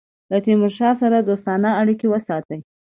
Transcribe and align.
له 0.31 0.37
تیمورشاه 0.45 0.93
سره 1.01 1.17
دوستانه 1.27 1.69
اړېکي 1.81 2.07
وساتي. 2.09 2.57